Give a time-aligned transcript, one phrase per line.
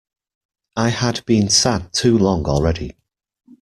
[0.75, 2.95] I had been sad too long already.